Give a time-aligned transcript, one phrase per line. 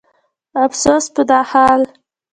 [0.63, 1.81] افسوس په دا حال